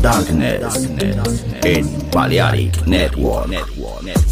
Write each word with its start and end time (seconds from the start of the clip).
Darkness 0.00 0.88
en 1.64 1.86
Balearic 2.12 2.86
Network. 2.86 4.31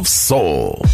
Of 0.00 0.08
soul. 0.08 0.89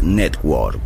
Network. 0.00 0.85